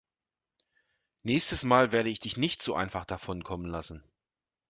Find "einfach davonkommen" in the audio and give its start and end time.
2.73-3.69